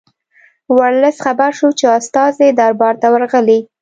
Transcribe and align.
ورلسټ 0.77 1.19
خبر 1.25 1.49
شو 1.59 1.69
چې 1.79 1.85
استازي 1.99 2.49
دربار 2.59 2.93
ته 3.01 3.07
ورغلي. 3.13 3.59